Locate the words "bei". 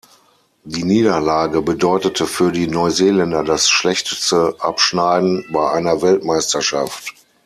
5.53-5.69